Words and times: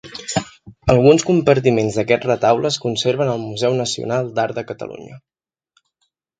Alguns 0.93 1.25
compartiments 1.27 1.99
d'aquest 1.99 2.25
retaule 2.31 2.69
es 2.71 2.79
conserven 2.87 3.31
al 3.35 3.45
Museu 3.45 3.79
Nacional 3.85 4.35
d'Art 4.41 4.61
de 4.61 4.67
Catalunya. 4.73 5.23